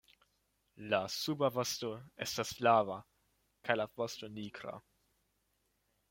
[0.93, 1.91] La suba vosto
[2.25, 2.95] estas flava
[3.67, 4.73] kaj la vosto nigra.